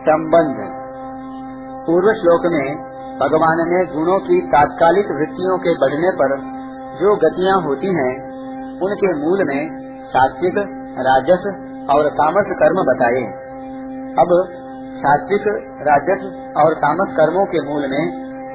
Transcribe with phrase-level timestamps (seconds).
[0.00, 0.60] संबंध।
[1.86, 2.66] पूर्व श्लोक में
[3.18, 6.34] भगवान ने गुणों की तात्कालिक वृत्तियों के बढ़ने पर
[7.00, 8.12] जो गतियाँ होती हैं,
[8.80, 10.54] उनके मूल में सात्विक
[10.98, 11.44] राजस
[11.90, 13.20] और तामस कर्म बताए।
[14.18, 14.32] अब
[14.96, 15.48] सात्विक
[15.82, 16.24] राजस
[16.56, 18.02] और तामस कर्मों के मूल में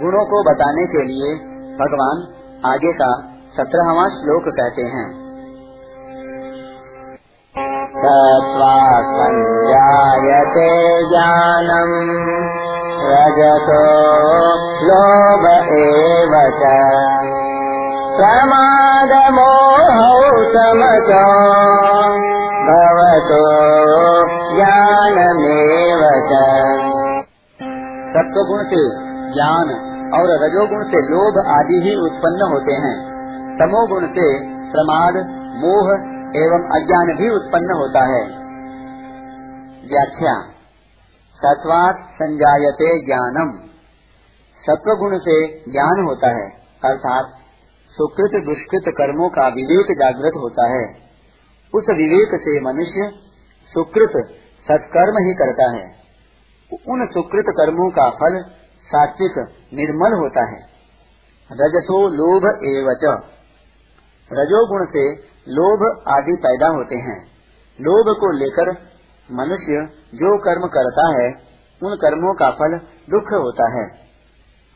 [0.02, 1.36] गुणों को बताने के लिए
[1.78, 2.26] भगवान
[2.66, 3.12] आगे का
[3.58, 5.26] सत्रहवा श्लोक कहते हैं।
[7.96, 8.95] सत्त्वा
[10.58, 12.16] ज्ञानम्
[13.12, 13.82] रजतो
[14.84, 16.64] लोभ एव च।
[18.20, 18.92] प्रमादमोहौ
[20.54, 21.22] समतो
[22.68, 23.46] भवतो
[24.56, 26.56] ज्ञानमेव च।
[28.16, 28.90] सत्वगुण से
[29.34, 33.16] ज्ञान और रजोगुण से लोभ आदि ही उत्पन्न होते हैं।
[33.58, 34.40] तमोगुण से
[34.72, 35.14] प्रमाद,
[35.58, 35.94] मोह
[36.42, 38.45] एवं अज्ञान भी उत्पन्न होता है।
[39.88, 40.52] व्याख्या।
[41.36, 43.68] सत्वात संजायते ज्ञानम।
[44.62, 46.50] सत्व गुण से ज्ञान होता है,
[46.86, 47.26] अर्थात
[47.90, 50.86] सुकृत दुष्कृत कर्मों का विवेक जागृत होता है।
[51.76, 53.20] उस विवेक से मनुष्य
[53.74, 54.12] सुकृत
[54.68, 55.96] सत्कर्म ही करता है।
[56.88, 58.46] उन सुकृत कर्मों का फल
[58.84, 59.38] सात्विक
[59.74, 60.60] निर्मल होता है।
[61.52, 63.22] रजसो लोभ एवच।
[64.34, 65.16] रजोगुण से
[65.50, 67.28] लोभ आदि पैदा होते हैं।
[67.82, 68.95] लोभ को लेकर
[69.32, 71.32] मनुष्य जो कर्म करता है,
[71.84, 72.78] उन कर्मों का फल
[73.10, 73.88] दुख होता है।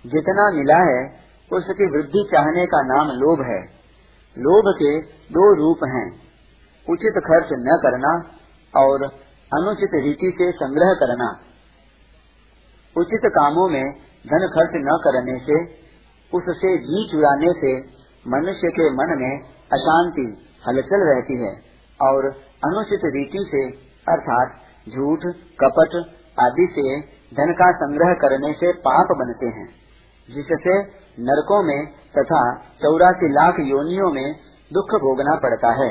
[0.06, 1.20] जितना मिला है,
[1.54, 3.64] उसकी वृद्धि चाहने का नाम लोभ है।
[4.38, 6.14] लोभ के दो रूप हैं।
[6.90, 8.26] उचित खर्च न करना
[8.80, 9.04] और
[9.54, 11.40] अनुचित रीति से संग्रह करना।
[12.98, 13.94] उचित कामों में
[14.28, 15.66] धन खर्च न करने से,
[16.38, 17.80] उससे जी चुराने से
[18.28, 19.40] मनुष्य के मन में
[19.74, 21.62] अशांति, हलचल रहती है
[22.02, 22.26] और
[22.66, 24.48] अनुचित रीति से अर्थात
[24.90, 25.20] झूठ,
[25.60, 25.96] कपट
[26.40, 27.00] आदि से
[27.36, 29.70] धन का संग्रह करने से पाप बनते हैं,
[30.30, 30.78] जिससे
[31.22, 31.86] नरकों में
[32.18, 32.42] तथा
[32.82, 34.36] चौरासी लाख योनियों में
[34.74, 35.90] दुख भोगना पड़ता है।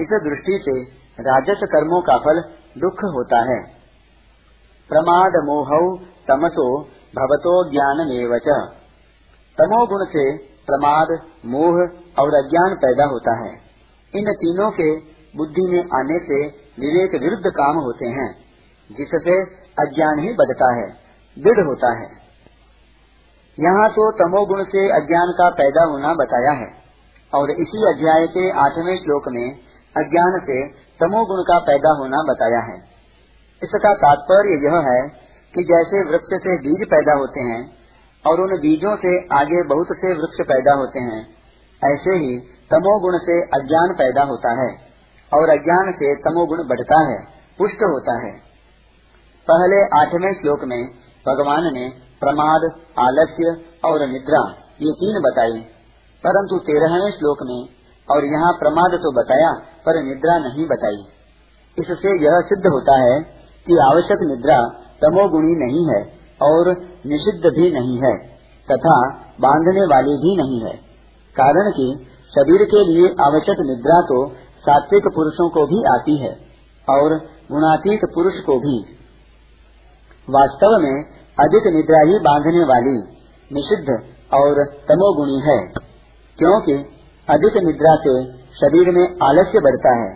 [0.00, 0.82] इस दृष्टि से
[1.22, 2.40] राजस कर्मों का फल
[2.80, 3.62] दुख होता है।
[4.90, 6.80] प्रमाद मोह तमसो
[7.16, 7.98] भवतो ज्ञान
[9.58, 11.08] तमो गुण से प्रमाद,
[11.46, 11.76] मोह
[12.18, 13.52] और अज्ञान पैदा होता है।
[14.14, 14.88] इन तीनों के
[15.36, 18.28] बुद्धि में आने से विवेक विरुद्ध काम होते हैं,
[18.90, 19.36] जिससे
[19.78, 20.88] अज्ञान ही बढ़ता है,
[21.36, 22.08] दृढ़ होता है।
[23.58, 26.68] यहाँ तो तमोगुण से अज्ञान का पैदा होना बताया है,
[27.32, 29.46] और इसी अध्याय के आठवें श्लोक में
[29.96, 30.58] अज्ञान से
[31.00, 32.76] तमोगुण का पैदा होना बताया है।
[33.62, 35.00] इसका तात्पर्य यह है
[35.54, 37.62] कि जैसे वृक्ष से बीज पैदा होते हैं,
[38.24, 41.22] और उन बीजों से आगे बहुत से वृक्ष पैदा होते हैं,
[41.82, 42.36] ऐसे ही
[42.70, 44.87] तमोगुण से अज्ञान पैदा होता है।
[45.34, 47.18] और अज्ञान से तमोगुण बढ़ता है,
[47.58, 48.32] पुष्ट होता है।
[49.50, 50.88] पहले आठवें श्लोक में
[51.26, 52.60] भगवान ने प्रमाद,
[52.98, 54.48] आलस्य और निद्रा,
[54.82, 55.60] ये तीन बताई।
[56.26, 57.68] परंतु तेरहवें श्लोक में,
[58.10, 59.52] और यहाँ प्रमाद तो बताया,
[59.86, 61.04] पर निद्रा नहीं बताई।
[61.78, 63.20] इससे यह सिद्ध होता है
[63.66, 64.62] कि आवश्यक निद्रा
[65.02, 66.12] तमोगुणी नहीं है
[66.42, 66.68] और
[67.06, 68.18] निषिद्ध भी नहीं है,
[68.72, 69.08] तथा
[69.40, 70.76] बांधने वाली भी नहीं है।
[71.40, 74.32] कारण कि शरीर के लिए आवश्यक निद्रा तो
[74.64, 76.32] सात्विक पुरुषों को भी आती है
[76.88, 77.14] और
[77.50, 78.76] गुणातीत पुरुष को भी।
[80.28, 80.94] वास्तव में
[81.38, 82.96] अधिक निद्रा ही बांधने वाली
[83.50, 83.88] निषिद्ध
[84.34, 85.58] और तमोगुणी है,
[86.38, 86.74] क्योंकि
[87.28, 88.14] अधिक निद्रा से
[88.54, 90.10] शरीर में आलस्य बढ़ता है,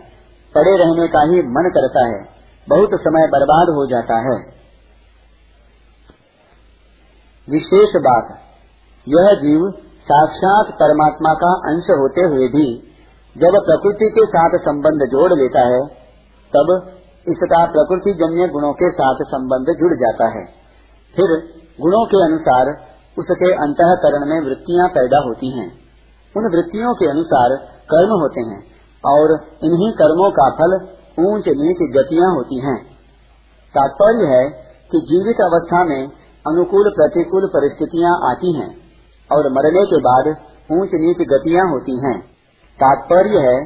[0.55, 2.21] पड़े रहने का ही मन करता है,
[2.69, 4.37] बहुत समय बर्बाद हो जाता है।
[7.49, 8.29] विशेष बात,
[9.07, 9.71] यह जीव
[10.07, 12.67] साक्षात परमात्मा का अंश होते हुए भी
[13.37, 15.87] जब प्रकृति के साथ संबंध जोड़ लेता है,
[16.53, 16.93] तब
[17.29, 20.45] इसका प्रकृति जन्य गुणों के साथ संबंध जुड़ जाता है।
[21.17, 22.89] फिर गुणों के अनुसार
[23.19, 25.73] उसके अंतकरण में वृत्तियाँ पैदा होती हैं।
[26.37, 28.65] उन वृत्तियों के अनुसार कर्म होते हैं
[29.05, 29.33] और
[29.65, 30.75] इन्हीं कर्मों का फल
[31.19, 32.85] ऊंच नीच गतियाँ होती हैं।
[33.75, 34.51] तात्पर्य है
[34.93, 36.09] कि जीवित अवस्था में
[36.47, 38.77] अनुकूल प्रतिकूल परिस्थितियाँ आती हैं
[39.31, 40.29] और मरने के बाद
[40.73, 42.32] ऊंच नीच गतियाँ होती हैं।
[42.83, 43.57] तात्पर्य है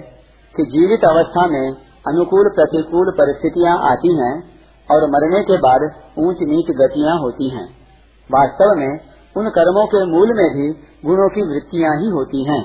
[0.54, 1.64] कि जीवित अवस्था में
[2.06, 4.34] अनुकूल प्रतिकूल परिस्थितियाँ आती हैं
[4.88, 5.84] और मरने के बाद
[6.18, 7.66] ऊंच नीच गतियाँ होती हैं
[8.30, 8.92] वास्तव में
[9.36, 10.68] उन कर्मों के मूल में भी
[11.04, 12.62] गुणों की वृत्तियाँ ही होती हैं,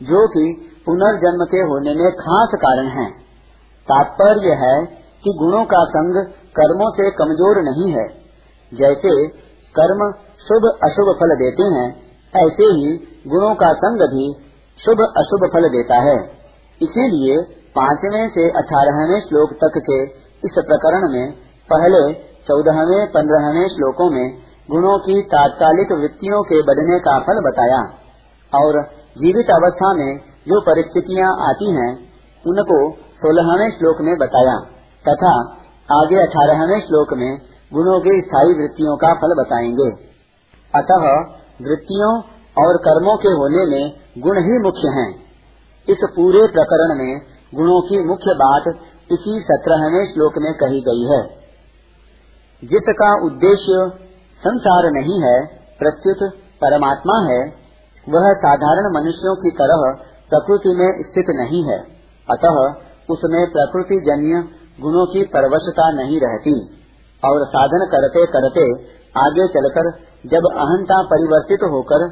[0.00, 0.44] जो कि
[0.86, 3.10] पुनर्जन्म के होने में खास कारण हैं।
[3.88, 4.74] तात्पर्य है
[5.24, 6.18] कि गुणों का संग
[6.56, 8.06] कर्मों से कमज़ोर नहीं है
[8.72, 9.14] जैसे
[9.74, 10.02] कर्म
[10.40, 11.88] शुभ अशुभ फल देते हैं,
[12.34, 12.92] ऐसे ही
[13.26, 14.26] गुणों का संग भी
[14.84, 16.16] शुभ अशुभ फल देता है।
[16.82, 17.42] इसीलिए
[17.76, 20.02] पाँचवें से अठारहवें श्लोक तक के
[20.44, 21.32] इस प्रकरण में,
[21.72, 22.14] पहले,
[22.48, 24.38] चौदहवें, पंद्रहवें श्लोकों में
[24.70, 27.80] गुणों की तात्कालिक वृत्तियों के बढ़ने का फल बताया
[28.54, 28.82] और
[29.18, 31.92] जीवित अवस्था में जो परिस्थितियाँ आती हैं,
[32.46, 34.56] उनको सोलहवें श्लोक में बताया
[35.08, 35.34] तथा
[36.00, 37.38] आगे अठारहवें श्लोक में
[37.72, 39.90] गुणों की स्थायी वृत्तियों का फल बताएँगे।
[40.74, 41.04] अतः
[41.68, 42.22] वृत्तियों
[42.58, 43.82] और कर्मों के होने में
[44.18, 45.08] गुण ही मुख्य हैं।
[45.88, 47.12] इस पूरे प्रकरण में
[47.52, 48.66] गुणों की मुख्य बात
[49.10, 51.20] इसी सत्रहवें श्लोक में कही गई है
[52.62, 53.86] जिसका उद्देश्य
[54.40, 55.36] संसार नहीं है
[55.78, 56.22] प्रत्युत
[56.60, 57.38] परमात्मा है,
[58.06, 59.84] वह साधारण मनुष्यों की तरह
[60.30, 61.78] प्रकृति में स्थित नहीं है
[62.28, 62.58] अतः
[63.08, 64.42] उसमें प्रकृति जन्य
[64.80, 66.54] गुणों की परवशता नहीं रहती
[67.22, 68.64] और साधन करते करते
[69.18, 69.90] आगे चलकर
[70.26, 72.04] जब अहंता परिवर्तित होकर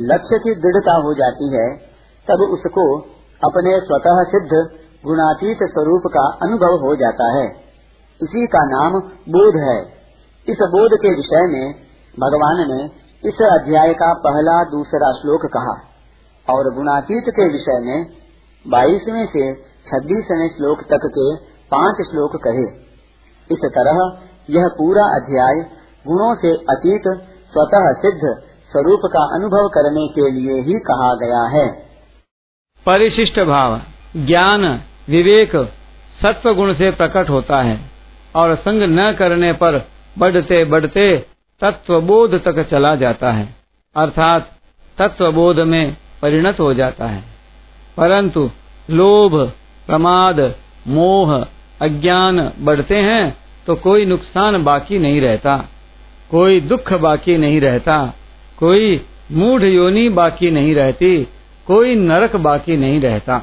[0.00, 1.76] लक्ष्य की दृढ़ता हो जाती है,
[2.28, 3.00] तब उसको
[3.44, 7.46] अपने स्वतः सिद्ध गुणातीत स्वरूप का अनुभव हो जाता है।
[8.22, 8.92] इसी का नाम
[9.28, 9.82] बोध है।
[10.48, 11.74] इस बोध के विषय में
[12.20, 15.74] भगवान ने इस अध्याय का पहला दूसरा श्लोक कहा
[16.54, 18.06] और गुणातीत के विषय में
[18.68, 21.36] बाईसवें से छब्बीसवें श्लोक तक के
[21.70, 22.66] पाँच श्लोक कहे।
[23.52, 24.18] इस तरह
[24.50, 25.56] यह पूरा अध्याय
[26.06, 27.02] गुणों से अतीत,
[27.52, 31.66] स्वतः सिद्ध स्वरूप का अनुभव करने के लिए ही कहा गया है।
[32.86, 33.80] परिशिष्ट भाव,
[34.16, 34.64] ज्ञान,
[35.08, 35.56] विवेक
[36.22, 37.80] सत्व गुण से प्रकट होता है
[38.34, 39.86] और संग न करने पर
[40.18, 41.26] बढ़ते बढ़ते
[41.60, 43.56] तत्वबोध तक चला जाता है।
[43.96, 44.48] अर्थात
[44.98, 47.22] तत्वबोध में परिणत हो जाता है।
[47.96, 48.50] परंतु
[48.90, 49.52] लोभ,
[49.86, 50.54] प्रमाद,
[50.88, 51.46] मोह,
[51.82, 53.36] अज्ञान बढ़ते हैं
[53.66, 55.56] तो कोई नुकसान बाकी नहीं रहता,
[56.30, 58.12] कोई दुख बाकी नहीं रहता।
[58.62, 59.00] कोई
[59.32, 61.16] मूढ़ योनि बाकी नहीं रहती
[61.66, 63.38] कोई नरक बाकी नहीं रहता।